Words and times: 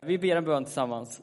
Vi 0.00 0.18
ber 0.18 0.36
en 0.36 0.44
bön 0.44 0.64
tillsammans. 0.64 1.22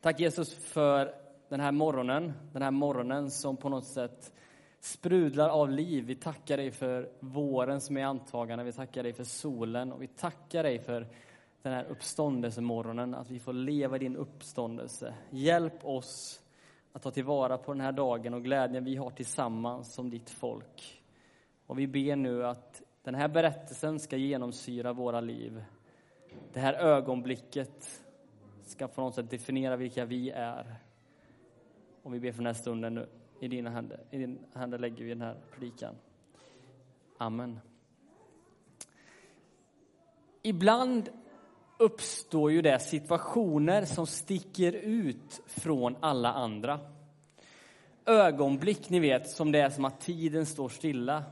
Tack 0.00 0.20
Jesus 0.20 0.54
för 0.54 1.14
den 1.48 1.60
här 1.60 1.72
morgonen, 1.72 2.32
den 2.52 2.62
här 2.62 2.70
morgonen 2.70 3.30
som 3.30 3.56
på 3.56 3.68
något 3.68 3.86
sätt 3.86 4.32
sprudlar 4.80 5.48
av 5.48 5.70
liv. 5.70 6.04
Vi 6.04 6.14
tackar 6.14 6.56
dig 6.56 6.70
för 6.70 7.10
våren 7.20 7.80
som 7.80 7.96
är 7.96 8.04
antagande, 8.04 8.64
vi 8.64 8.72
tackar 8.72 9.02
dig 9.02 9.12
för 9.12 9.24
solen 9.24 9.92
och 9.92 10.02
vi 10.02 10.06
tackar 10.06 10.62
dig 10.62 10.78
för 10.78 11.06
den 11.62 11.72
här 11.72 11.84
uppståndelsemorgonen, 11.84 13.14
att 13.14 13.30
vi 13.30 13.38
får 13.38 13.52
leva 13.52 13.96
i 13.96 13.98
din 13.98 14.16
uppståndelse. 14.16 15.14
Hjälp 15.30 15.84
oss 15.84 16.40
att 16.92 17.02
ta 17.02 17.10
tillvara 17.10 17.58
på 17.58 17.72
den 17.72 17.80
här 17.80 17.92
dagen 17.92 18.34
och 18.34 18.44
glädjen 18.44 18.84
vi 18.84 18.96
har 18.96 19.10
tillsammans 19.10 19.94
som 19.94 20.10
ditt 20.10 20.30
folk. 20.30 21.02
Och 21.66 21.78
vi 21.78 21.86
ber 21.86 22.16
nu 22.16 22.46
att 22.46 22.82
den 23.02 23.14
här 23.14 23.28
berättelsen 23.28 24.00
ska 24.00 24.16
genomsyra 24.16 24.92
våra 24.92 25.20
liv. 25.20 25.64
Det 26.52 26.60
här 26.60 26.74
ögonblicket 26.74 28.04
ska 28.64 28.88
på 28.88 29.00
något 29.00 29.14
sätt 29.14 29.30
definiera 29.30 29.76
vilka 29.76 30.04
vi 30.04 30.30
är. 30.30 30.76
Och 32.02 32.14
vi 32.14 32.20
ber 32.20 32.32
för 32.32 32.38
den 32.38 32.46
här 32.46 32.52
stunden 32.52 32.94
nu. 32.94 33.08
I 33.40 33.48
dina 33.48 33.70
händer, 33.70 34.00
I 34.10 34.18
dina 34.18 34.38
händer 34.54 34.78
lägger 34.78 35.04
vi 35.04 35.08
den 35.08 35.20
här 35.20 35.36
predikan. 35.52 35.94
Amen. 37.18 37.60
Ibland 40.42 41.08
uppstår 41.78 42.52
ju 42.52 42.62
det 42.62 42.78
situationer 42.78 43.84
som 43.84 44.06
sticker 44.06 44.72
ut 44.72 45.42
från 45.46 45.96
alla 46.00 46.32
andra. 46.32 46.80
Ögonblick, 48.06 48.90
ni 48.90 49.00
vet, 49.00 49.30
som 49.30 49.52
det 49.52 49.60
är 49.60 49.70
som 49.70 49.84
att 49.84 50.00
tiden 50.00 50.46
står 50.46 50.68
stilla. 50.68 51.24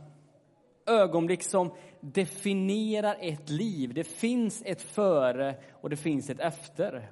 Ögonblick 0.87 1.43
som 1.43 1.71
definierar 2.01 3.17
ett 3.21 3.51
liv. 3.51 3.95
Det 3.95 4.05
finns 4.05 4.63
ett 4.67 4.83
före 4.83 5.55
och 5.73 5.91
det 5.91 5.97
finns 5.97 6.31
ett 6.31 6.41
efter. 6.41 7.11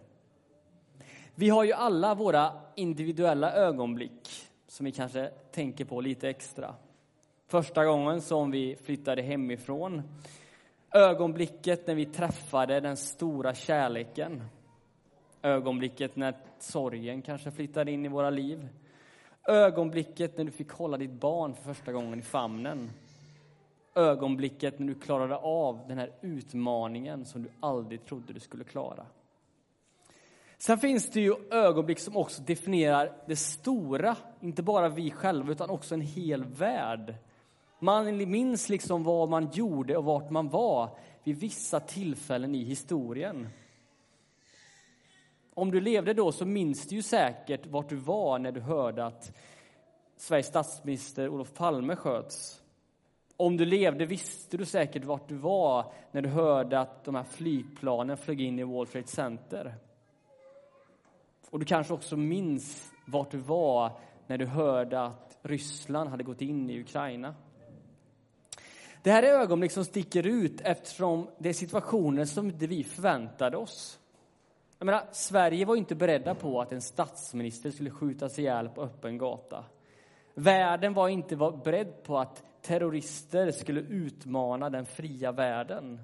Vi 1.34 1.48
har 1.48 1.64
ju 1.64 1.72
alla 1.72 2.14
våra 2.14 2.52
individuella 2.74 3.52
ögonblick 3.52 4.28
som 4.68 4.86
vi 4.86 4.92
kanske 4.92 5.30
tänker 5.52 5.84
på 5.84 6.00
lite 6.00 6.28
extra. 6.28 6.74
Första 7.46 7.84
gången 7.84 8.20
som 8.20 8.50
vi 8.50 8.76
flyttade 8.76 9.22
hemifrån. 9.22 10.02
Ögonblicket 10.94 11.86
när 11.86 11.94
vi 11.94 12.06
träffade 12.06 12.80
den 12.80 12.96
stora 12.96 13.54
kärleken. 13.54 14.42
Ögonblicket 15.42 16.16
när 16.16 16.34
sorgen 16.58 17.22
kanske 17.22 17.50
flyttade 17.50 17.92
in 17.92 18.04
i 18.04 18.08
våra 18.08 18.30
liv. 18.30 18.68
Ögonblicket 19.48 20.36
när 20.36 20.44
du 20.44 20.50
fick 20.50 20.70
hålla 20.70 20.96
ditt 20.96 21.12
barn 21.12 21.54
för 21.54 21.62
första 21.62 21.92
gången 21.92 22.18
i 22.18 22.22
famnen. 22.22 22.90
Ögonblicket 23.94 24.78
när 24.78 24.86
du 24.86 24.94
klarade 24.94 25.36
av 25.36 25.80
den 25.88 25.98
här 25.98 26.12
utmaningen 26.20 27.24
som 27.24 27.42
du 27.42 27.50
aldrig 27.60 28.04
trodde 28.04 28.32
du 28.32 28.40
skulle 28.40 28.64
klara. 28.64 29.06
Sen 30.58 30.78
finns 30.78 31.10
det 31.10 31.20
ju 31.20 31.34
ögonblick 31.50 31.98
som 31.98 32.16
också 32.16 32.42
definierar 32.42 33.12
det 33.26 33.36
stora, 33.36 34.16
inte 34.40 34.62
bara 34.62 34.88
vi 34.88 35.10
själva 35.10 35.52
utan 35.52 35.70
också 35.70 35.94
en 35.94 36.00
hel 36.00 36.44
värld. 36.44 37.14
Man 37.78 38.30
minns 38.30 38.68
liksom 38.68 39.04
vad 39.04 39.28
man 39.28 39.50
gjorde 39.52 39.96
och 39.96 40.04
vart 40.04 40.30
man 40.30 40.48
var 40.48 40.98
vid 41.24 41.36
vissa 41.36 41.80
tillfällen 41.80 42.54
i 42.54 42.64
historien. 42.64 43.48
Om 45.54 45.70
du 45.70 45.80
levde 45.80 46.14
då 46.14 46.32
så 46.32 46.46
minns 46.46 46.88
du 46.88 46.96
ju 46.96 47.02
säkert 47.02 47.66
vart 47.66 47.88
du 47.88 47.96
var 47.96 48.38
när 48.38 48.52
du 48.52 48.60
hörde 48.60 49.06
att 49.06 49.36
Sveriges 50.16 50.46
statsminister 50.46 51.28
Olof 51.28 51.54
Palme 51.54 51.96
sköts. 51.96 52.59
Om 53.40 53.56
du 53.56 53.64
levde 53.64 54.06
visste 54.06 54.56
du 54.56 54.64
säkert 54.64 55.04
vart 55.04 55.28
du 55.28 55.34
var 55.34 55.92
när 56.10 56.22
du 56.22 56.28
hörde 56.28 56.80
att 56.80 57.04
de 57.04 57.14
här 57.14 57.24
flygplanen 57.24 58.16
flög 58.16 58.40
in 58.40 58.58
i 58.58 58.62
World 58.62 58.90
Trade 58.90 59.06
Center. 59.06 59.74
Och 61.50 61.58
du 61.58 61.64
kanske 61.64 61.94
också 61.94 62.16
minns 62.16 62.92
vart 63.06 63.30
du 63.30 63.38
var 63.38 63.92
när 64.26 64.38
du 64.38 64.46
hörde 64.46 65.02
att 65.02 65.38
Ryssland 65.42 66.10
hade 66.10 66.24
gått 66.24 66.40
in 66.40 66.70
i 66.70 66.80
Ukraina. 66.80 67.34
Det 69.02 69.10
här 69.10 69.22
är 69.22 69.40
ögonblick 69.40 69.72
som 69.72 69.84
sticker 69.84 70.26
ut 70.26 70.60
eftersom 70.60 71.28
det 71.38 71.48
är 71.48 71.52
situationer 71.52 72.24
som 72.24 72.46
inte 72.46 72.66
vi 72.66 72.84
förväntade 72.84 73.56
oss. 73.56 73.98
Jag 74.78 74.86
menar, 74.86 75.02
Sverige 75.12 75.64
var 75.64 75.76
inte 75.76 75.94
beredda 75.94 76.34
på 76.34 76.60
att 76.60 76.72
en 76.72 76.82
statsminister 76.82 77.70
skulle 77.70 77.90
skjutas 77.90 78.38
ihjäl 78.38 78.68
på 78.68 78.82
öppen 78.82 79.18
gata. 79.18 79.64
Världen 80.34 80.94
var 80.94 81.08
inte 81.08 81.36
beredd 81.36 82.02
på 82.02 82.18
att 82.18 82.44
terrorister 82.62 83.50
skulle 83.50 83.80
utmana 83.80 84.70
den 84.70 84.86
fria 84.86 85.32
världen. 85.32 86.00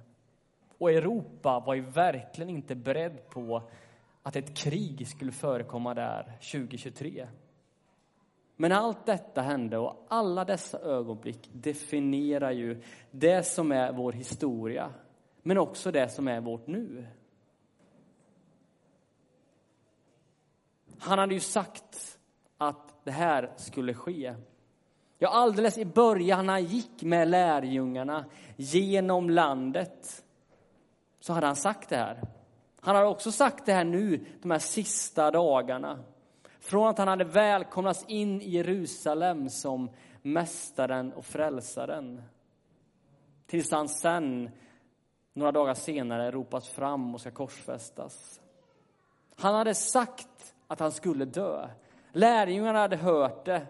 Och 0.79 0.93
Europa 0.93 1.61
var 1.67 1.75
ju 1.75 1.81
verkligen 1.81 2.51
inte 2.51 2.75
beredd 2.75 3.31
på 3.31 3.63
att 4.23 4.37
ett 4.37 4.57
krig 4.57 5.09
skulle 5.09 5.33
förekomma 5.33 5.95
där 5.95 6.25
2023. 6.53 7.29
Men 8.57 8.73
allt 8.73 9.07
detta 9.07 9.43
hände 9.43 9.79
och 9.79 10.07
alla 10.09 10.45
dessa 10.45 10.79
ögonblick 10.79 11.51
definierar 11.53 12.51
ju 12.51 12.83
det 13.11 13.43
som 13.47 13.73
är 13.73 13.93
vår 13.93 14.13
historia, 14.13 14.91
men 15.43 15.59
också 15.59 15.91
det 15.91 16.09
som 16.09 16.29
är 16.29 16.41
vårt 16.41 16.67
nu. 16.67 17.07
Han 20.99 21.19
hade 21.19 21.35
ju 21.35 21.41
sagt 21.41 22.19
att 22.57 23.05
det 23.05 23.11
här 23.11 23.53
skulle 23.57 23.95
ske. 23.95 24.35
Ja, 25.19 25.29
alldeles 25.29 25.79
i 25.79 25.85
början 25.85 26.47
när 26.47 26.53
han 26.53 26.65
gick 26.65 27.03
med 27.03 27.29
lärjungarna 27.29 28.25
genom 28.57 29.31
landet 29.31 30.25
så 31.21 31.33
hade 31.33 31.47
han 31.47 31.57
sagt 31.57 31.89
det 31.89 31.97
här. 31.97 32.21
Han 32.81 32.97
har 32.97 33.05
också 33.05 33.33
sagt 33.33 33.67
det 33.67 33.73
här 33.73 33.85
nu, 33.85 34.25
de 34.43 34.51
här 34.51 34.59
sista 34.59 35.31
dagarna. 35.31 35.99
Från 36.61 36.89
att 36.89 36.99
han 36.99 37.09
hade 37.09 37.25
välkomnats 37.25 38.05
in 38.09 38.43
i 38.43 38.51
Jerusalem 38.51 39.51
som 39.51 39.91
mästaren 40.23 41.13
och 41.13 41.27
frälsaren. 41.27 42.23
Tills 43.47 43.71
han 43.71 43.89
sen, 43.89 44.51
några 45.33 45.53
dagar 45.53 45.75
senare, 45.75 46.31
ropas 46.31 46.69
fram 46.69 47.15
och 47.15 47.21
ska 47.21 47.31
korsfästas. 47.31 48.41
Han 49.37 49.55
hade 49.55 49.75
sagt 49.75 50.55
att 50.67 50.81
han 50.81 50.93
skulle 50.93 51.25
dö. 51.25 51.69
Lärjungarna 52.13 52.79
hade 52.79 52.97
hört 52.97 53.45
det. 53.45 53.67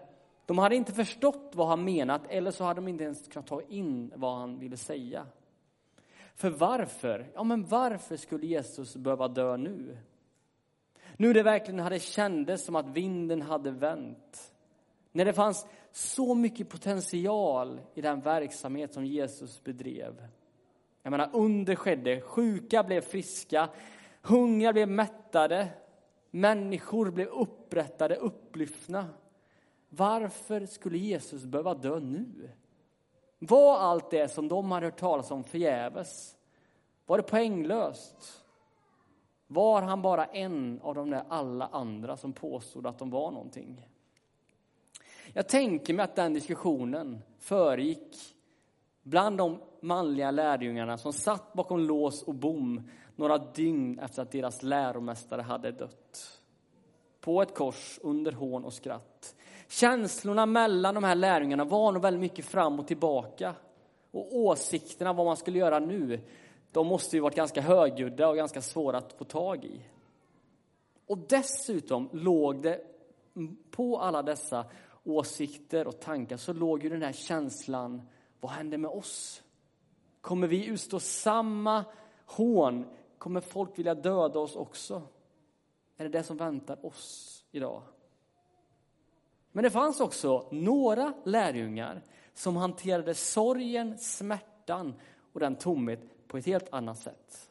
De 0.47 0.57
hade 0.57 0.75
inte 0.75 0.93
förstått 0.93 1.51
vad 1.53 1.67
han 1.67 1.83
menat, 1.83 2.21
eller 2.29 2.51
så 2.51 2.63
hade 2.63 2.77
de 2.77 2.87
inte 2.87 3.03
ens 3.03 3.27
kunnat 3.27 3.47
ta 3.47 3.61
in 3.61 4.11
vad 4.15 4.37
han 4.37 4.59
ville 4.59 4.77
säga. 4.77 5.25
För 6.35 6.49
varför? 6.49 7.31
Ja, 7.33 7.43
men 7.43 7.65
varför 7.65 8.17
skulle 8.17 8.47
Jesus 8.47 8.95
behöva 8.95 9.27
dö 9.27 9.57
nu? 9.57 9.97
Nu 11.17 11.33
det 11.33 11.43
verkligen 11.43 11.79
hade 11.79 11.99
kändes 11.99 12.65
som 12.65 12.75
att 12.75 12.89
vinden 12.89 13.41
hade 13.41 13.71
vänt. 13.71 14.53
När 15.11 15.25
det 15.25 15.33
fanns 15.33 15.67
så 15.91 16.35
mycket 16.35 16.69
potential 16.69 17.81
i 17.93 18.01
den 18.01 18.21
verksamhet 18.21 18.93
som 18.93 19.05
Jesus 19.05 19.63
bedrev. 19.63 20.27
Jag 21.03 21.11
menar, 21.11 21.29
under 21.33 21.75
skedde, 21.75 22.21
sjuka 22.21 22.83
blev 22.83 23.01
friska, 23.01 23.69
hungriga 24.21 24.73
blev 24.73 24.89
mättade, 24.89 25.67
människor 26.31 27.11
blev 27.11 27.27
upprättade, 27.27 28.15
upplyftna. 28.15 29.05
Varför 29.89 30.65
skulle 30.65 30.97
Jesus 30.97 31.45
behöva 31.45 31.73
dö 31.73 31.99
nu? 31.99 32.49
Var 33.39 33.77
allt 33.77 34.09
det 34.09 34.31
som 34.31 34.47
de 34.47 34.71
hade 34.71 34.85
hört 34.85 34.99
talas 34.99 35.31
om 35.31 35.43
förgäves? 35.43 36.35
Var 37.05 37.17
det 37.17 37.23
poänglöst? 37.23 38.43
Var 39.47 39.81
han 39.81 40.01
bara 40.01 40.25
en 40.25 40.79
av 40.81 40.95
de 40.95 41.09
där 41.09 41.23
alla 41.29 41.67
andra 41.71 42.17
som 42.17 42.33
påstod 42.33 42.87
att 42.87 42.99
de 42.99 43.09
var 43.09 43.31
någonting? 43.31 43.87
Jag 45.33 45.49
tänker 45.49 45.93
mig 45.93 46.03
att 46.03 46.15
den 46.15 46.33
diskussionen 46.33 47.21
föregick 47.39 48.15
bland 49.03 49.37
de 49.37 49.61
manliga 49.81 50.31
lärjungarna 50.31 50.97
som 50.97 51.13
satt 51.13 51.53
bakom 51.53 51.79
lås 51.79 52.23
och 52.23 52.35
bom 52.35 52.89
några 53.15 53.37
dygn 53.37 53.99
efter 53.99 54.21
att 54.21 54.31
deras 54.31 54.63
läromästare 54.63 55.41
hade 55.41 55.71
dött. 55.71 56.41
På 57.21 57.41
ett 57.41 57.55
kors 57.55 57.99
under 58.01 58.31
hån 58.31 58.65
och 58.65 58.73
skratt. 58.73 59.35
Känslorna 59.67 60.45
mellan 60.45 60.95
de 60.95 61.03
här 61.03 61.15
lärjungarna 61.15 61.65
var 61.65 61.91
nog 61.91 62.01
väldigt 62.01 62.21
mycket 62.21 62.45
fram 62.45 62.79
och 62.79 62.87
tillbaka. 62.87 63.55
Och 64.11 64.35
åsikterna 64.35 65.13
vad 65.13 65.25
man 65.25 65.37
skulle 65.37 65.59
göra 65.59 65.79
nu, 65.79 66.19
de 66.71 66.87
måste 66.87 67.15
ju 67.15 67.21
varit 67.21 67.35
ganska 67.35 67.61
högljudda 67.61 68.29
och 68.29 68.35
ganska 68.35 68.61
svåra 68.61 68.97
att 68.97 69.13
få 69.13 69.23
tag 69.23 69.65
i. 69.65 69.81
Och 71.07 71.17
dessutom 71.17 72.09
låg 72.11 72.61
det 72.61 72.81
på 73.71 73.99
alla 73.99 74.23
dessa 74.23 74.65
åsikter 75.03 75.87
och 75.87 75.99
tankar 75.99 76.37
så 76.37 76.53
låg 76.53 76.83
ju 76.83 76.89
den 76.89 77.01
här 77.01 77.13
känslan, 77.13 78.01
vad 78.39 78.51
händer 78.51 78.77
med 78.77 78.91
oss? 78.91 79.43
Kommer 80.21 80.47
vi 80.47 80.65
utstå 80.65 80.99
samma 80.99 81.85
hån? 82.25 82.85
Kommer 83.17 83.41
folk 83.41 83.79
vilja 83.79 83.95
döda 83.95 84.39
oss 84.39 84.55
också? 84.55 85.01
Är 85.97 86.03
det 86.03 86.09
det 86.09 86.23
som 86.23 86.37
väntar 86.37 86.85
oss 86.85 87.43
idag? 87.51 87.81
Men 89.57 89.63
det 89.63 89.69
fanns 89.69 89.99
också 89.99 90.47
några 90.51 91.13
lärjungar 91.23 92.01
som 92.33 92.55
hanterade 92.55 93.13
sorgen, 93.13 93.97
smärtan 93.97 94.93
och 95.33 95.39
den 95.39 95.55
tomhet 95.55 96.27
på 96.27 96.37
ett 96.37 96.45
helt 96.45 96.73
annat 96.73 96.99
sätt. 96.99 97.49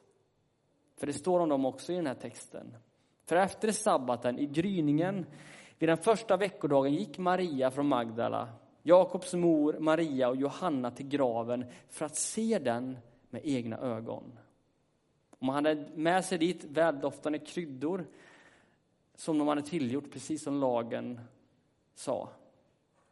För 0.97 1.07
det 1.07 1.13
står 1.13 1.41
om 1.41 1.49
dem 1.49 1.65
också 1.65 1.93
i 1.93 1.97
den 1.97 2.07
här 2.07 2.15
texten. 2.15 2.77
För 3.25 3.37
efter 3.37 3.73
sabbaten, 3.73 4.39
i 4.39 4.47
gryningen, 4.47 5.27
vid 5.79 5.89
den 5.89 5.99
första 5.99 6.37
veckodagen 6.37 6.95
gick 6.95 7.19
Maria 7.19 7.71
från 7.71 7.89
Magdala, 7.89 8.49
Jakobs 8.83 9.35
mor 9.35 9.77
Maria 9.79 10.29
och 10.29 10.37
Johanna 10.37 10.91
till 10.91 11.09
graven 11.09 11.65
för 11.89 12.05
att 12.05 12.17
se 12.17 12.59
den 12.59 12.99
med 13.31 13.41
egna 13.45 13.79
ögon. 13.79 14.39
Och 15.31 15.47
man 15.47 15.55
hade 15.55 15.89
med 15.95 16.25
sig 16.25 16.39
dit 16.39 16.65
väldoftande 16.65 17.39
kryddor 17.39 18.07
som 19.15 19.39
de 19.39 19.49
hade 19.49 19.63
tillgjort, 19.63 20.13
precis 20.13 20.43
som 20.43 20.61
lagen 20.61 21.21
sa. 21.97 22.29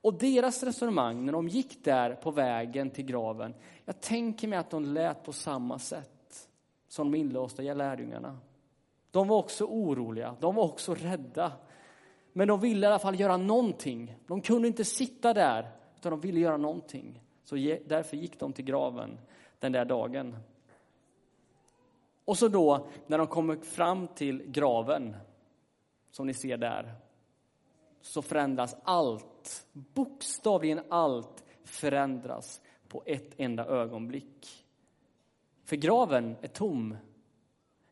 Och 0.00 0.14
deras 0.14 0.62
resonemang 0.62 1.24
när 1.24 1.32
de 1.32 1.48
gick 1.48 1.84
där 1.84 2.14
på 2.14 2.30
vägen 2.30 2.90
till 2.90 3.04
graven, 3.04 3.54
jag 3.84 4.00
tänker 4.00 4.48
mig 4.48 4.58
att 4.58 4.70
de 4.70 4.84
lät 4.84 5.24
på 5.24 5.32
samma 5.32 5.78
sätt 5.78 6.48
som 6.88 7.10
de 7.10 7.18
inlåsta 7.18 7.62
lärjungarna. 7.62 8.38
De 9.10 9.28
var 9.28 9.36
också 9.36 9.64
oroliga, 9.64 10.36
de 10.40 10.54
var 10.54 10.64
också 10.64 10.94
rädda. 10.94 11.52
Men 12.32 12.48
de 12.48 12.60
ville 12.60 12.86
i 12.86 12.90
alla 12.90 12.98
fall 12.98 13.20
göra 13.20 13.36
någonting. 13.36 14.16
De 14.26 14.40
kunde 14.40 14.68
inte 14.68 14.84
sitta 14.84 15.34
där, 15.34 15.70
utan 15.96 16.10
de 16.10 16.20
ville 16.20 16.40
göra 16.40 16.56
någonting. 16.56 17.20
Så 17.44 17.54
därför 17.86 18.16
gick 18.16 18.38
de 18.40 18.52
till 18.52 18.64
graven 18.64 19.18
den 19.58 19.72
där 19.72 19.84
dagen. 19.84 20.36
Och 22.24 22.38
så 22.38 22.48
då, 22.48 22.86
när 23.06 23.18
de 23.18 23.26
kommer 23.26 23.56
fram 23.56 24.08
till 24.08 24.42
graven, 24.46 25.16
som 26.10 26.26
ni 26.26 26.34
ser 26.34 26.56
där, 26.56 26.94
så 28.04 28.22
förändras 28.22 28.76
allt, 28.82 29.66
bokstavligen 29.72 30.80
allt 30.88 31.44
förändras 31.64 32.60
på 32.88 33.02
ett 33.06 33.34
enda 33.36 33.66
ögonblick. 33.66 34.66
För 35.64 35.76
graven 35.76 36.36
är 36.40 36.48
tom. 36.48 36.96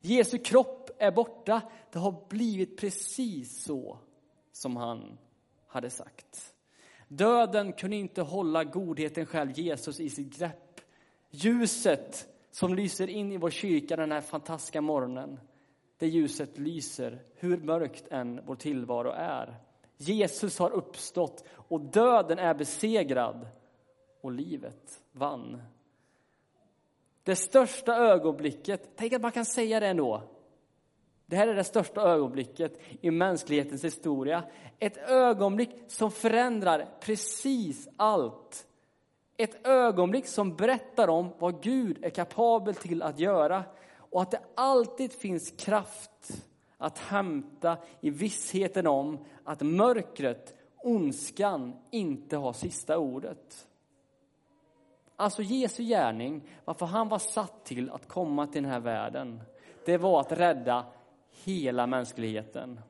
Jesu 0.01 0.39
kropp 0.39 0.91
är 0.99 1.11
borta. 1.11 1.63
Det 1.93 1.99
har 1.99 2.25
blivit 2.29 2.77
precis 2.77 3.65
så 3.65 3.99
som 4.53 4.77
han 4.77 5.19
hade 5.67 5.91
sagt. 5.91 6.55
Döden 7.09 7.73
kunde 7.73 7.97
inte 7.97 8.23
hålla 8.23 8.65
godheten 8.65 9.27
själv, 9.27 9.59
Jesus, 9.59 10.01
i 10.01 10.11
sitt 10.11 10.39
grepp. 10.39 10.81
Ljuset 11.31 12.29
som 12.51 12.75
lyser 12.75 13.11
in 13.11 13.33
i 13.33 13.37
vår 13.37 13.51
kyrka 13.51 13.97
den 13.97 14.13
här 14.13 14.21
fantastiska 14.21 14.81
morgonen, 14.81 15.41
det 15.99 16.09
ljuset 16.09 16.59
lyser 16.59 17.23
hur 17.35 17.57
mörkt 17.57 18.09
än 18.11 18.41
vår 18.47 18.57
tillvaro 18.57 19.11
är. 19.11 19.57
Jesus 19.97 20.59
har 20.59 20.71
uppstått 20.71 21.45
och 21.69 21.81
döden 21.81 22.39
är 22.39 22.55
besegrad 22.55 23.47
och 24.21 24.33
livet 24.33 25.03
vann. 25.13 25.63
Det 27.23 27.37
största 27.37 27.97
ögonblicket, 27.97 28.91
tänk 28.97 29.13
att 29.13 29.23
man 29.23 29.33
kan 29.33 29.45
säga 29.45 29.81
det 29.81 29.87
ändå. 29.87 30.23
Det 31.27 31.37
här 31.37 31.49
är 31.49 31.55
det 31.55 31.65
största 31.65 32.01
ögonblicket 32.01 32.81
i 33.01 33.11
mänsklighetens 33.11 33.85
historia. 33.85 34.45
Ett 34.79 34.97
ögonblick 34.97 35.71
som 35.89 36.11
förändrar 36.11 36.89
precis 37.01 37.89
allt. 37.97 38.67
Ett 39.37 39.67
ögonblick 39.67 40.27
som 40.27 40.57
berättar 40.57 41.09
om 41.09 41.29
vad 41.39 41.63
Gud 41.63 42.05
är 42.05 42.11
kapabel 42.11 42.75
till 42.75 43.03
att 43.03 43.19
göra 43.19 43.65
och 43.97 44.23
att 44.23 44.31
det 44.31 44.41
alltid 44.55 45.13
finns 45.13 45.51
kraft 45.51 46.45
att 46.83 46.99
hämta 46.99 47.77
i 48.01 48.11
vissheten 48.11 48.87
om 48.87 49.19
att 49.45 49.61
mörkret, 49.61 50.55
ondskan, 50.77 51.77
inte 51.91 52.37
har 52.37 52.53
sista 52.53 52.99
ordet. 52.99 53.69
Alltså 55.17 55.43
Jesu 55.43 55.83
gärning, 55.83 56.43
varför 56.65 56.87
han 56.87 57.09
var 57.09 57.19
satt 57.19 57.65
till 57.65 57.91
att 57.91 58.09
komma 58.09 58.47
till 58.47 58.63
den 58.63 58.73
här 58.73 58.81
världen, 58.81 59.43
det 59.85 59.97
var 59.97 60.21
att 60.21 60.33
rädda 60.33 60.87
hela 61.45 61.87
mänskligheten. 61.87 62.81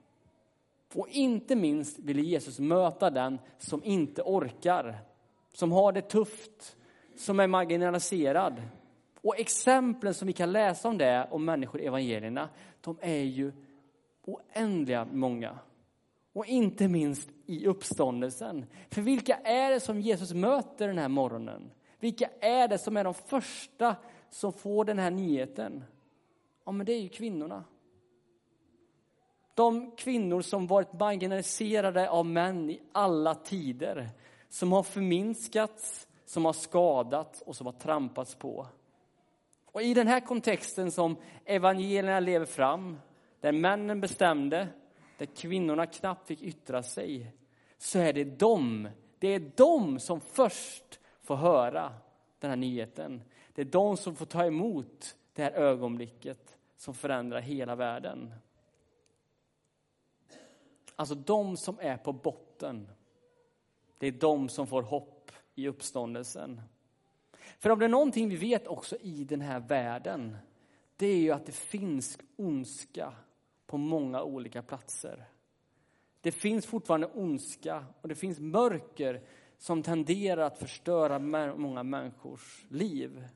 Och 0.95 1.09
inte 1.09 1.57
minst 1.57 1.99
ville 1.99 2.23
Jesus 2.23 2.59
möta 2.59 3.11
den 3.11 3.39
som 3.59 3.85
inte 3.85 4.23
orkar, 4.23 4.99
som 5.55 5.73
har 5.73 5.93
det 5.93 6.03
tufft, 6.03 6.77
som 7.17 7.41
är 7.41 7.47
marginaliserad. 7.47 8.63
Och 9.23 9.39
exemplen 9.39 10.15
som 10.15 10.27
vi 10.27 10.33
kan 10.33 10.53
läsa 10.53 10.89
om 10.89 10.99
det, 10.99 11.29
om 11.31 11.45
människor 11.45 11.81
i 11.81 11.87
evangelierna, 11.87 12.49
de 12.81 12.99
är 13.01 13.23
ju 13.23 13.53
oändliga 14.25 15.05
många. 15.05 15.59
Och 16.33 16.47
inte 16.47 16.89
minst 16.89 17.31
i 17.47 17.67
uppståndelsen. 17.67 18.67
För 18.91 19.03
vilka 19.03 19.37
är 19.37 19.71
det 19.71 19.81
som 19.81 20.01
Jesus 20.01 20.33
möter 20.33 20.89
den 20.89 20.99
här 20.99 21.09
morgonen? 21.09 21.71
Vilka 22.01 22.29
är 22.41 22.69
det 22.69 22.79
som 22.79 22.97
är 22.97 23.05
de 23.05 23.15
första 23.15 23.97
som 24.31 24.53
får 24.53 24.85
den 24.85 24.99
här 24.99 25.11
nyheten? 25.11 25.85
Ja, 26.65 26.73
men 26.73 26.87
det 26.87 26.93
är 26.93 27.01
ju 27.01 27.09
kvinnorna. 27.09 27.65
De 29.55 29.91
kvinnor 29.91 30.41
som 30.41 30.67
varit 30.67 30.93
marginaliserade 30.93 32.11
av 32.11 32.27
män 32.27 32.71
i 32.71 32.81
alla 32.93 33.35
tider. 33.35 34.11
Som 34.49 34.73
har 34.73 34.83
förminskats, 34.83 36.09
som 36.25 36.45
har 36.45 36.53
skadats 36.53 37.41
och 37.41 37.57
som 37.57 37.67
har 37.67 37.73
trampats 37.73 38.35
på. 38.35 38.67
Och 39.73 39.83
i 39.83 39.95
den 39.95 40.09
här 40.09 40.21
kontexten 40.21 40.93
som 40.93 41.17
evangelierna 41.45 42.21
lever 42.21 42.47
fram, 42.47 42.99
där 43.43 43.53
männen 43.53 44.01
bestämde, 44.01 44.69
där 45.19 45.27
kvinnorna 45.27 45.87
knappt 45.87 46.27
fick 46.27 46.43
yttra 46.43 46.83
sig, 46.83 47.33
så 47.79 47.99
är 47.99 48.13
det 48.13 48.25
de, 48.25 48.89
det 49.19 49.29
är 49.29 49.51
de 49.57 49.99
som 49.99 50.21
först 50.21 51.01
får 51.21 51.37
höra 51.37 51.95
den 52.39 52.51
här 52.51 52.57
nyheten. 52.57 53.23
Det 53.55 53.61
är 53.61 53.67
de 53.67 53.97
som 53.97 54.17
får 54.17 54.27
ta 54.27 54.45
emot 54.45 55.17
det 55.33 55.43
här 55.43 55.53
ögonblicket 55.53 56.57
som 56.77 56.95
förändrar 56.95 57.41
hela 57.41 57.75
världen. 57.75 58.35
Alltså 60.97 61.15
de 61.15 61.57
som 61.57 61.79
är 61.81 61.97
på 61.97 62.13
botten, 62.13 62.89
det 63.99 64.07
är 64.07 64.13
de 64.13 64.49
som 64.49 64.67
får 64.67 64.83
hopp 64.83 65.33
i 65.55 65.69
uppståndelsen. 65.69 66.61
För 67.59 67.71
om 67.71 67.79
det 67.79 67.85
är 67.85 67.89
någonting 67.89 68.29
vi 68.29 68.37
vet 68.37 68.67
också 68.67 68.97
i 68.97 69.25
den 69.25 69.41
här 69.41 69.61
världen, 69.61 70.37
det 70.97 71.07
är 71.07 71.17
ju 71.19 71.31
att 71.31 71.47
det 71.47 71.53
finns 71.53 72.19
ondska 72.37 73.15
på 73.73 73.79
många 73.79 74.23
olika 74.23 74.63
platser. 74.63 75.25
Det 76.21 76.33
finns 76.33 76.67
fortfarande 76.67 77.07
ondska 77.07 77.87
och 78.01 78.09
det 78.09 78.15
finns 78.15 78.41
mörker 78.41 79.23
som 79.59 79.83
tenderar 79.83 80.43
att 80.43 80.59
förstöra 80.59 81.19
många 81.57 81.83
människors 81.83 82.65
liv. 82.69 83.29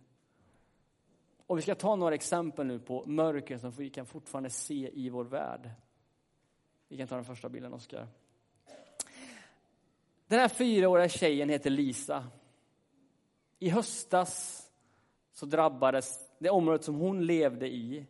Och 1.46 1.58
vi 1.58 1.62
ska 1.62 1.74
ta 1.74 1.96
några 1.96 2.14
exempel 2.14 2.66
nu 2.66 2.78
på 2.78 3.04
mörker 3.06 3.58
som 3.58 3.70
vi 3.70 3.90
kan 3.90 4.06
fortfarande 4.06 4.50
se 4.50 4.90
i 4.94 5.10
vår 5.10 5.24
värld. 5.24 5.70
Vi 6.88 6.96
kan 6.96 7.08
ta 7.08 7.14
den 7.14 7.24
första 7.24 7.48
bilden, 7.48 7.72
Oskar. 7.72 8.08
Den 10.26 10.40
här 10.40 10.48
fyraåriga 10.48 11.08
tjejen 11.08 11.48
heter 11.48 11.70
Lisa. 11.70 12.26
I 13.58 13.68
höstas 13.68 14.62
så 15.32 15.46
drabbades 15.46 16.30
det 16.38 16.50
området 16.50 16.84
som 16.84 16.94
hon 16.94 17.26
levde 17.26 17.68
i 17.68 18.06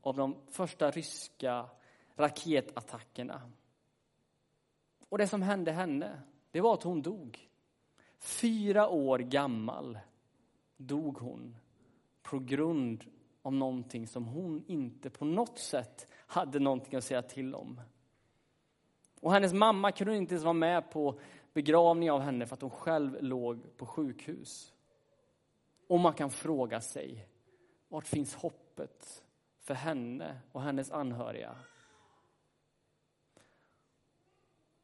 av 0.00 0.16
de 0.16 0.36
första 0.50 0.90
ryska 0.90 1.68
raketattackerna. 2.16 3.42
Och 5.08 5.18
det 5.18 5.26
som 5.26 5.42
hände 5.42 5.72
henne, 5.72 6.22
det 6.50 6.60
var 6.60 6.74
att 6.74 6.82
hon 6.82 7.02
dog. 7.02 7.48
Fyra 8.18 8.88
år 8.88 9.18
gammal 9.18 9.98
dog 10.76 11.18
hon 11.18 11.56
på 12.22 12.38
grund 12.38 13.04
av 13.42 13.52
någonting 13.52 14.06
som 14.06 14.24
hon 14.24 14.64
inte 14.66 15.10
på 15.10 15.24
något 15.24 15.58
sätt 15.58 16.06
hade 16.12 16.58
någonting 16.58 16.98
att 16.98 17.04
säga 17.04 17.22
till 17.22 17.54
om. 17.54 17.80
Och 19.20 19.32
hennes 19.32 19.52
mamma 19.52 19.92
kunde 19.92 20.16
inte 20.16 20.34
ens 20.34 20.44
vara 20.44 20.52
med 20.52 20.90
på 20.90 21.20
begravningen 21.52 22.14
av 22.14 22.20
henne 22.20 22.46
för 22.46 22.54
att 22.54 22.62
hon 22.62 22.70
själv 22.70 23.22
låg 23.22 23.76
på 23.76 23.86
sjukhus. 23.86 24.74
Och 25.86 26.00
man 26.00 26.12
kan 26.12 26.30
fråga 26.30 26.80
sig, 26.80 27.28
vart 27.88 28.06
finns 28.06 28.34
hoppet 28.34 29.24
för 29.68 29.74
henne 29.74 30.36
och 30.52 30.62
hennes 30.62 30.90
anhöriga? 30.90 31.56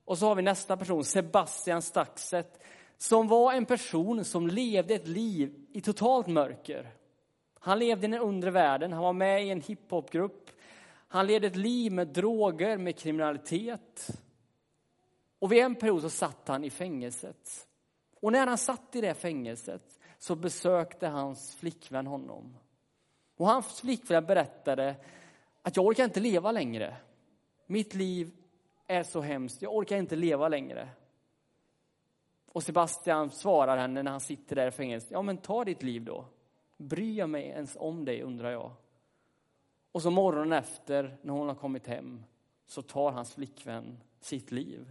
Och 0.04 0.18
så 0.18 0.26
har 0.26 0.34
vi 0.34 0.42
nästa 0.42 0.76
person, 0.76 1.04
Sebastian 1.04 1.82
Staxet, 1.82 2.62
som 2.98 3.28
var 3.28 3.52
en 3.52 3.66
person 3.66 4.24
som 4.24 4.48
levde 4.48 4.94
ett 4.94 5.08
liv 5.08 5.66
i 5.72 5.80
totalt 5.80 6.26
mörker. 6.26 6.90
Han 7.58 7.78
levde 7.78 8.06
i 8.06 8.10
den 8.10 8.20
undre 8.20 8.50
världen, 8.50 8.92
han 8.92 9.02
var 9.02 9.12
med 9.12 9.46
i 9.46 9.50
en 9.50 9.60
hiphopgrupp. 9.60 10.50
Han 11.08 11.26
levde 11.26 11.46
ett 11.46 11.56
liv 11.56 11.92
med 11.92 12.08
droger, 12.08 12.78
med 12.78 12.98
kriminalitet. 12.98 14.08
Och 15.38 15.52
vid 15.52 15.62
en 15.62 15.74
period 15.74 16.02
så 16.02 16.10
satt 16.10 16.48
han 16.48 16.64
i 16.64 16.70
fängelset. 16.70 17.68
Och 18.20 18.32
när 18.32 18.46
han 18.46 18.58
satt 18.58 18.96
i 18.96 19.00
det 19.00 19.14
fängelset 19.14 19.98
så 20.18 20.34
besökte 20.34 21.06
hans 21.06 21.54
flickvän 21.54 22.06
honom. 22.06 22.56
Och 23.44 23.50
hans 23.50 23.80
flickvän 23.80 24.26
berättade 24.26 24.96
att 25.62 25.76
jag 25.76 25.86
orkar 25.86 26.04
inte 26.04 26.20
leva 26.20 26.52
längre. 26.52 26.96
Mitt 27.66 27.94
liv 27.94 28.30
är 28.86 29.02
så 29.02 29.20
hemskt, 29.20 29.62
jag 29.62 29.74
orkar 29.74 29.96
inte 29.96 30.16
leva 30.16 30.48
längre. 30.48 30.88
Och 32.52 32.62
Sebastian 32.62 33.30
svarar 33.30 33.76
henne 33.76 34.02
när 34.02 34.10
han 34.10 34.20
sitter 34.20 34.56
där 34.56 34.68
i 34.68 34.70
fängelset, 34.70 35.10
ja 35.10 35.22
men 35.22 35.36
ta 35.36 35.64
ditt 35.64 35.82
liv 35.82 36.04
då. 36.04 36.24
Bryr 36.76 37.18
jag 37.18 37.30
mig 37.30 37.44
ens 37.44 37.76
om 37.80 38.04
dig 38.04 38.22
undrar 38.22 38.50
jag. 38.50 38.72
Och 39.92 40.02
så 40.02 40.10
morgonen 40.10 40.52
efter, 40.52 41.18
när 41.22 41.32
hon 41.32 41.48
har 41.48 41.54
kommit 41.54 41.86
hem, 41.86 42.24
så 42.66 42.82
tar 42.82 43.12
hans 43.12 43.34
flickvän 43.34 44.00
sitt 44.20 44.50
liv. 44.50 44.90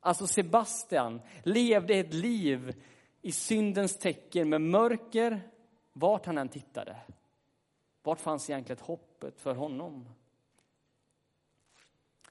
Alltså 0.00 0.26
Sebastian 0.26 1.20
levde 1.42 1.94
ett 1.94 2.14
liv 2.14 2.82
i 3.22 3.32
syndens 3.32 3.98
tecken 3.98 4.48
med 4.48 4.60
mörker 4.60 5.51
vart 5.92 6.26
han 6.26 6.38
än 6.38 6.48
tittade. 6.48 6.96
Vart 8.02 8.20
fanns 8.20 8.50
egentligen 8.50 8.82
hoppet 8.82 9.40
för 9.40 9.54
honom? 9.54 10.08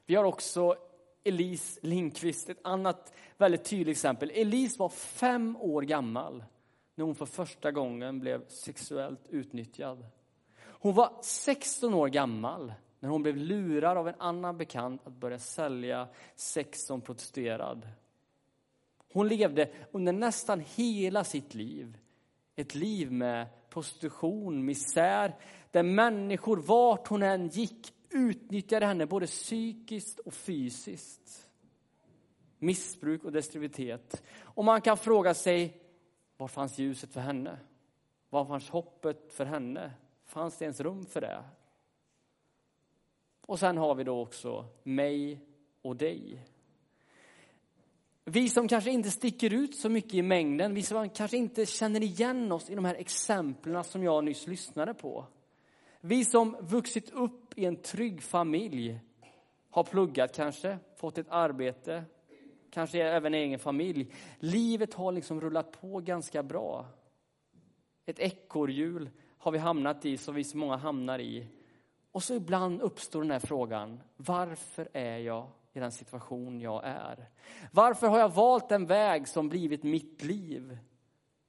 Vi 0.06 0.14
har 0.14 0.24
också 0.24 0.76
Elise 1.24 1.80
Lindqvist, 1.82 2.48
ett 2.48 2.58
annat 2.64 3.12
väldigt 3.36 3.64
tydligt 3.64 3.96
exempel. 3.96 4.30
Elise 4.30 4.78
var 4.78 4.88
fem 4.88 5.56
år 5.56 5.82
gammal 5.82 6.44
när 6.94 7.04
hon 7.04 7.14
för 7.14 7.26
första 7.26 7.70
gången 7.70 8.20
blev 8.20 8.48
sexuellt 8.48 9.26
utnyttjad. 9.28 10.06
Hon 10.62 10.94
var 10.94 11.18
16 11.22 11.94
år 11.94 12.08
gammal 12.08 12.72
när 13.00 13.08
hon 13.08 13.22
blev 13.22 13.36
lurad 13.36 13.96
av 13.96 14.08
en 14.08 14.20
annan 14.20 14.58
bekant 14.58 15.06
att 15.06 15.12
börja 15.12 15.38
sälja 15.38 16.08
sex 16.34 16.86
som 16.86 17.00
protesterad. 17.00 17.88
Hon 19.12 19.28
levde 19.28 19.70
under 19.92 20.12
nästan 20.12 20.64
hela 20.74 21.24
sitt 21.24 21.54
liv 21.54 21.98
ett 22.56 22.74
liv 22.74 23.12
med 23.12 23.46
prostitution, 23.68 24.64
misär, 24.64 25.36
där 25.70 25.82
människor 25.82 26.56
vart 26.56 27.08
hon 27.08 27.22
än 27.22 27.48
gick 27.48 27.92
utnyttjade 28.10 28.86
henne 28.86 29.06
både 29.06 29.26
psykiskt 29.26 30.18
och 30.18 30.34
fysiskt. 30.34 31.48
Missbruk 32.58 33.24
och 33.24 33.32
destruktivitet. 33.32 34.22
Och 34.40 34.64
man 34.64 34.80
kan 34.80 34.96
fråga 34.96 35.34
sig, 35.34 35.82
var 36.36 36.48
fanns 36.48 36.78
ljuset 36.78 37.12
för 37.12 37.20
henne? 37.20 37.58
Var 38.30 38.44
fanns 38.44 38.70
hoppet 38.70 39.32
för 39.32 39.44
henne? 39.44 39.92
Fanns 40.24 40.58
det 40.58 40.64
ens 40.64 40.80
rum 40.80 41.06
för 41.06 41.20
det? 41.20 41.44
Och 43.46 43.58
sen 43.58 43.78
har 43.78 43.94
vi 43.94 44.04
då 44.04 44.20
också 44.20 44.66
mig 44.82 45.40
och 45.82 45.96
dig. 45.96 46.46
Vi 48.24 48.48
som 48.48 48.68
kanske 48.68 48.90
inte 48.90 49.10
sticker 49.10 49.52
ut 49.52 49.76
så 49.76 49.88
mycket 49.88 50.14
i 50.14 50.22
mängden, 50.22 50.74
vi 50.74 50.82
som 50.82 51.08
kanske 51.08 51.36
inte 51.36 51.66
känner 51.66 52.02
igen 52.02 52.52
oss 52.52 52.70
i 52.70 52.74
de 52.74 52.84
här 52.84 52.94
exemplen 52.94 53.84
som 53.84 54.02
jag 54.02 54.24
nyss 54.24 54.46
lyssnade 54.46 54.94
på. 54.94 55.26
Vi 56.00 56.24
som 56.24 56.56
vuxit 56.60 57.10
upp 57.10 57.58
i 57.58 57.64
en 57.64 57.76
trygg 57.76 58.22
familj, 58.22 59.00
har 59.70 59.84
pluggat 59.84 60.36
kanske, 60.36 60.78
fått 60.96 61.18
ett 61.18 61.26
arbete, 61.28 62.04
kanske 62.70 63.02
även 63.02 63.34
egen 63.34 63.58
familj. 63.58 64.14
Livet 64.38 64.94
har 64.94 65.12
liksom 65.12 65.40
rullat 65.40 65.80
på 65.80 66.00
ganska 66.00 66.42
bra. 66.42 66.86
Ett 68.06 68.18
ekorrhjul 68.18 69.10
har 69.38 69.52
vi 69.52 69.58
hamnat 69.58 70.04
i, 70.04 70.16
som 70.16 70.34
vi 70.34 70.44
så 70.44 70.56
många 70.56 70.76
hamnar 70.76 71.18
i. 71.18 71.46
Och 72.12 72.22
så 72.22 72.34
ibland 72.34 72.82
uppstår 72.82 73.20
den 73.20 73.30
här 73.30 73.38
frågan, 73.38 74.00
varför 74.16 74.88
är 74.92 75.18
jag 75.18 75.48
i 75.72 75.80
den 75.80 75.92
situation 75.92 76.60
jag 76.60 76.84
är? 76.84 77.28
Varför 77.72 78.06
har 78.08 78.18
jag 78.18 78.28
valt 78.28 78.72
en 78.72 78.86
väg 78.86 79.28
som 79.28 79.48
blivit 79.48 79.82
mitt 79.82 80.22
liv? 80.22 80.78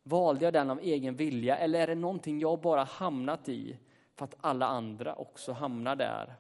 Valde 0.03 0.45
jag 0.45 0.53
den 0.53 0.69
av 0.69 0.79
egen 0.79 1.15
vilja 1.15 1.57
eller 1.57 1.79
är 1.79 1.87
det 1.87 1.95
någonting 1.95 2.39
jag 2.39 2.61
bara 2.61 2.83
hamnat 2.83 3.49
i 3.49 3.79
för 4.15 4.25
att 4.25 4.35
alla 4.41 4.65
andra 4.65 5.15
också 5.15 5.51
hamnar 5.51 5.95
där? 5.95 6.35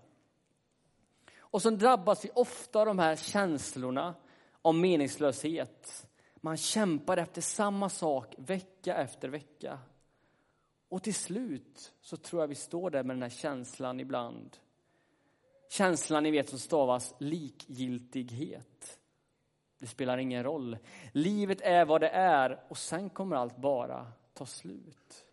Och 1.37 1.61
så 1.61 1.69
drabbas 1.69 2.25
vi 2.25 2.29
ofta 2.35 2.79
av 2.79 2.85
de 2.85 2.99
här 2.99 3.15
känslorna 3.15 4.15
av 4.61 4.75
meningslöshet. 4.75 6.07
Man 6.35 6.57
kämpar 6.57 7.17
efter 7.17 7.41
samma 7.41 7.89
sak 7.89 8.35
vecka 8.37 8.95
efter 8.95 9.29
vecka. 9.29 9.79
Och 10.89 11.03
till 11.03 11.15
slut 11.15 11.93
så 12.01 12.17
tror 12.17 12.41
jag 12.41 12.47
vi 12.47 12.55
står 12.55 12.89
där 12.89 13.03
med 13.03 13.15
den 13.15 13.23
här 13.23 13.29
känslan 13.29 13.99
ibland. 13.99 14.57
Känslan 15.73 16.23
ni 16.23 16.31
vet 16.31 16.49
som 16.49 16.59
stavas 16.59 17.15
likgiltighet. 17.17 18.99
Det 19.79 19.87
spelar 19.87 20.17
ingen 20.17 20.43
roll. 20.43 20.77
Livet 21.11 21.61
är 21.61 21.85
vad 21.85 22.01
det 22.01 22.09
är 22.09 22.63
och 22.67 22.77
sen 22.77 23.09
kommer 23.09 23.35
allt 23.35 23.57
bara 23.57 24.07
ta 24.33 24.45
slut. 24.45 25.25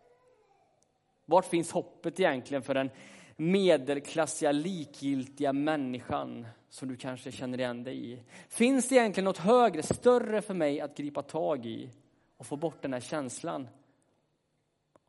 Vart 1.24 1.46
finns 1.46 1.72
hoppet 1.72 2.20
egentligen 2.20 2.62
för 2.62 2.74
den 2.74 2.90
medelklassiga, 3.36 4.52
likgiltiga 4.52 5.52
människan 5.52 6.46
som 6.68 6.88
du 6.88 6.96
kanske 6.96 7.32
känner 7.32 7.58
igen 7.58 7.84
dig 7.84 8.12
i? 8.12 8.22
Finns 8.48 8.88
det 8.88 8.94
egentligen 8.94 9.24
något 9.24 9.38
högre, 9.38 9.82
större 9.82 10.42
för 10.42 10.54
mig 10.54 10.80
att 10.80 10.96
gripa 10.96 11.22
tag 11.22 11.66
i 11.66 11.90
och 12.36 12.46
få 12.46 12.56
bort 12.56 12.82
den 12.82 12.92
här 12.92 13.00
känslan? 13.00 13.68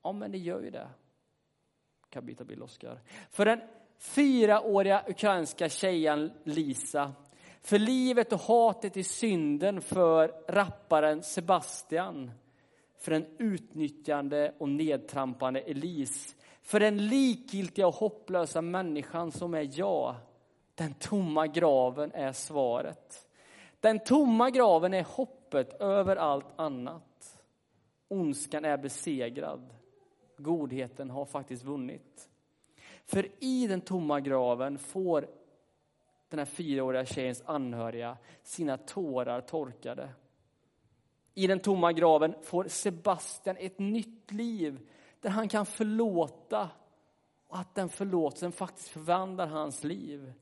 Ja, 0.04 0.12
men 0.12 0.32
det 0.32 0.38
gör 0.38 0.62
ju 0.62 0.70
det. 0.70 0.88
Kan 2.10 2.26
byta 2.26 2.44
bild, 2.44 2.62
Oskar. 2.62 3.02
För 3.30 3.46
den 3.46 3.62
fyraåriga 4.02 5.04
ukrainska 5.08 5.70
tjejen 5.70 6.32
Lisa, 6.44 7.12
för 7.62 7.80
livet 7.80 8.34
och 8.34 8.40
hatet 8.40 8.98
i 8.98 9.04
synden 9.04 9.82
för 9.82 10.34
rapparen 10.48 11.24
Sebastian, 11.24 12.32
för 12.98 13.12
den 13.12 13.26
utnyttjande 13.38 14.54
och 14.58 14.70
nedtrampande 14.70 15.60
Elise, 15.60 16.36
för 16.62 16.80
den 16.80 17.08
likgiltiga 17.08 17.88
och 17.88 17.96
hopplösa 17.96 18.62
människan 18.62 19.32
som 19.32 19.54
är 19.54 19.70
jag. 19.80 20.16
Den 20.76 20.94
tomma 20.94 21.48
graven 21.48 22.12
är 22.14 22.32
svaret. 22.32 23.28
Den 23.80 24.00
tomma 24.00 24.50
graven 24.50 24.94
är 24.94 25.04
hoppet 25.04 25.82
över 25.82 26.16
allt 26.16 26.60
annat. 26.60 27.38
Ondskan 28.08 28.66
är 28.66 28.78
besegrad 28.78 29.74
godheten 30.44 31.10
har 31.10 31.26
faktiskt 31.26 31.64
vunnit. 31.64 32.30
För 33.12 33.28
i 33.40 33.68
den 33.68 33.82
tomma 33.82 34.20
graven 34.20 34.78
får 34.78 35.28
den 36.30 36.40
här 36.40 36.46
fyraåriga 36.46 37.06
tjejens 37.06 37.44
anhöriga 37.46 38.18
sina 38.44 38.78
tårar 38.78 39.42
torkade. 39.42 40.10
I 41.34 41.48
den 41.48 41.60
tomma 41.60 41.94
graven 41.94 42.36
får 42.42 42.64
Sebastian 42.68 43.58
ett 43.60 43.80
nytt 43.80 44.32
liv 44.32 44.80
där 45.20 45.30
han 45.30 45.50
kan 45.50 45.66
förlåta 45.66 46.70
och 47.48 47.60
att 47.60 47.76
den 47.76 47.90
förlåtelsen 47.90 48.52
faktiskt 48.52 48.88
förvandlar 48.88 49.48
hans 49.48 49.84
liv. 49.84 50.34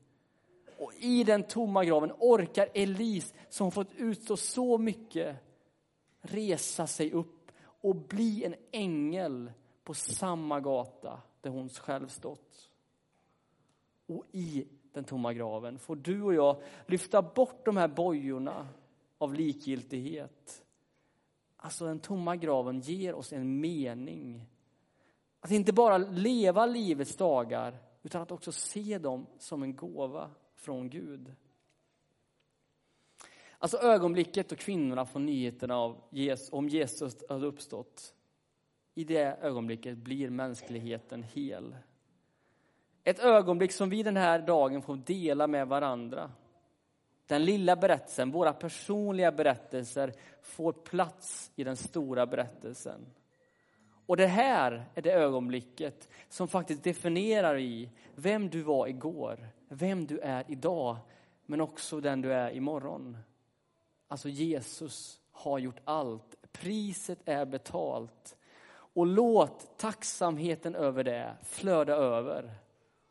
Och 0.78 0.92
i 0.94 1.24
den 1.24 1.42
tomma 1.42 1.84
graven 1.84 2.12
orkar 2.18 2.68
Elise, 2.74 3.34
som 3.48 3.70
fått 3.70 3.94
utstå 3.96 4.36
så 4.36 4.78
mycket, 4.78 5.36
resa 6.20 6.86
sig 6.86 7.12
upp 7.12 7.52
och 7.62 7.96
bli 7.96 8.44
en 8.44 8.54
ängel 8.70 9.52
på 9.84 9.94
samma 9.94 10.60
gata 10.60 11.20
där 11.40 11.50
hon 11.50 11.68
själv 11.68 12.08
stått. 12.08 12.70
Och 14.06 14.24
i 14.32 14.66
den 14.92 15.04
tomma 15.04 15.32
graven 15.32 15.78
får 15.78 15.96
du 15.96 16.22
och 16.22 16.34
jag 16.34 16.62
lyfta 16.86 17.22
bort 17.22 17.64
de 17.64 17.76
här 17.76 17.88
bojorna 17.88 18.68
av 19.18 19.34
likgiltighet. 19.34 20.64
Alltså 21.56 21.84
den 21.84 22.00
tomma 22.00 22.36
graven 22.36 22.80
ger 22.80 23.14
oss 23.14 23.32
en 23.32 23.60
mening. 23.60 24.46
Att 25.40 25.50
inte 25.50 25.72
bara 25.72 25.98
leva 25.98 26.66
livets 26.66 27.16
dagar 27.16 27.78
utan 28.02 28.22
att 28.22 28.30
också 28.30 28.52
se 28.52 28.98
dem 28.98 29.26
som 29.38 29.62
en 29.62 29.76
gåva 29.76 30.30
från 30.54 30.90
Gud. 30.90 31.34
Alltså 33.58 33.78
ögonblicket 33.78 34.48
då 34.48 34.56
kvinnorna 34.56 35.06
får 35.06 35.20
nyheterna 35.20 35.76
av 35.76 36.02
Jesus, 36.10 36.52
om 36.52 36.68
Jesus 36.68 37.16
hade 37.28 37.46
uppstått 37.46 38.14
i 38.94 39.04
det 39.04 39.36
ögonblicket 39.42 39.98
blir 39.98 40.30
mänskligheten 40.30 41.22
hel. 41.22 41.76
Ett 43.04 43.18
ögonblick 43.18 43.72
som 43.72 43.90
vi 43.90 44.02
den 44.02 44.16
här 44.16 44.38
dagen 44.38 44.82
får 44.82 44.96
dela 44.96 45.46
med 45.46 45.68
varandra. 45.68 46.30
Den 47.26 47.44
lilla 47.44 47.76
berättelsen, 47.76 48.30
våra 48.30 48.52
personliga 48.52 49.32
berättelser, 49.32 50.12
får 50.42 50.72
plats 50.72 51.52
i 51.56 51.64
den 51.64 51.76
stora 51.76 52.26
berättelsen. 52.26 53.06
Och 54.06 54.16
det 54.16 54.26
här 54.26 54.84
är 54.94 55.02
det 55.02 55.12
ögonblicket 55.12 56.08
som 56.28 56.48
faktiskt 56.48 56.84
definierar 56.84 57.58
i 57.58 57.90
vem 58.14 58.48
du 58.48 58.62
var 58.62 58.86
igår, 58.86 59.48
vem 59.68 60.06
du 60.06 60.18
är 60.18 60.44
idag, 60.48 60.96
men 61.46 61.60
också 61.60 62.00
den 62.00 62.20
du 62.20 62.32
är 62.32 62.50
imorgon. 62.50 63.18
Alltså 64.08 64.28
Jesus 64.28 65.20
har 65.30 65.58
gjort 65.58 65.80
allt. 65.84 66.34
Priset 66.52 67.18
är 67.24 67.44
betalt. 67.44 68.36
Och 68.92 69.06
låt 69.06 69.78
tacksamheten 69.78 70.74
över 70.74 71.04
det 71.04 71.36
flöda 71.42 71.94
över. 71.94 72.54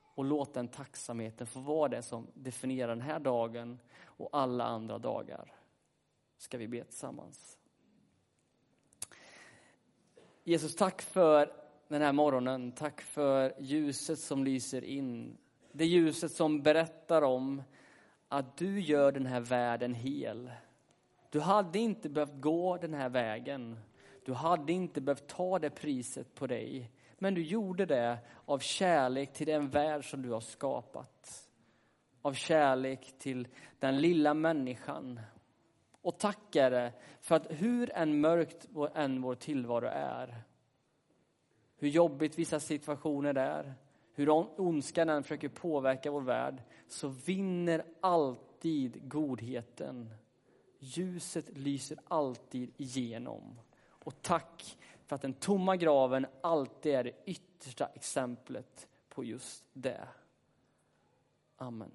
Och 0.02 0.26
låt 0.26 0.54
den 0.54 0.68
tacksamheten 0.68 1.48
få 1.48 1.60
vara 1.60 1.90
det 1.90 2.02
som 2.02 2.28
definierar 2.34 2.88
den 2.88 3.02
här 3.02 3.20
dagen 3.20 3.80
och 4.06 4.30
alla 4.32 4.64
andra 4.64 4.98
dagar. 4.98 5.54
Ska 6.38 6.58
vi 6.58 6.68
be 6.68 6.84
tillsammans. 6.84 7.58
Jesus, 10.44 10.76
tack 10.76 11.02
för 11.02 11.54
den 11.88 12.02
här 12.02 12.14
morgonen. 12.14 12.72
Tack 12.72 13.02
för 13.02 13.54
ljuset 13.60 14.20
som 14.20 14.44
lyser 14.44 14.84
in. 14.84 15.38
Det 15.72 15.86
ljuset 15.86 16.32
som 16.32 16.62
berättar 16.62 17.22
om 17.22 17.64
att 18.28 18.58
du 18.58 18.80
gör 18.80 19.12
den 19.12 19.26
här 19.26 19.40
världen 19.40 19.94
hel. 19.94 20.52
Du 21.30 21.40
hade 21.40 21.80
inte 21.80 22.10
behövt 22.10 22.42
gå 22.42 22.78
den 22.78 22.94
här 22.94 23.10
vägen. 23.10 23.80
Du 24.26 24.34
hade 24.34 24.74
inte 24.74 25.02
behövt 25.02 25.28
ta 25.28 25.60
det 25.60 25.70
priset 25.70 26.36
på 26.36 26.48
dig, 26.48 26.92
Men 27.22 27.34
du 27.34 27.42
gjorde 27.42 27.86
det 27.86 28.18
av 28.46 28.60
kärlek 28.60 29.34
till 29.34 29.48
den 29.48 29.70
värld 29.70 30.10
som 30.10 30.22
du 30.22 30.32
har 30.32 30.42
skapat. 30.42 31.50
Av 32.22 32.34
kärlek 32.34 33.14
till 33.20 33.48
den 33.80 34.02
lilla 34.02 34.34
människan. 34.34 35.20
Och 36.02 36.20
tackare, 36.20 36.94
för 37.22 37.36
att 37.36 37.48
hur 37.50 37.92
än 37.96 38.22
mörkt 38.22 38.68
än 38.96 39.22
vår 39.22 39.36
tillvaro 39.36 39.88
är, 39.92 40.44
hur 41.78 41.88
jobbigt 41.88 42.40
vissa 42.40 42.60
situationer 42.60 43.36
är, 43.38 43.74
hur 44.14 44.30
ondskan 44.60 45.10
än 45.10 45.24
försöker 45.24 45.50
påverka 45.50 46.12
vår 46.12 46.22
värld, 46.22 46.64
så 46.88 47.08
vinner 47.08 47.86
alltid 48.02 49.10
godheten. 49.10 50.10
Ljuset 50.80 51.58
lyser 51.58 51.98
alltid 52.08 52.72
igenom. 52.78 53.60
Och 54.00 54.22
tack 54.22 54.77
för 55.06 55.15
att 55.15 55.22
den 55.22 55.34
tomma 55.34 55.75
graven 55.75 56.25
alltid 56.41 56.94
är 56.94 57.03
det 57.03 57.13
yttersta 57.25 57.86
exemplet 57.86 58.88
på 59.10 59.24
just 59.24 59.63
det. 59.74 60.08
Amen. 61.58 61.91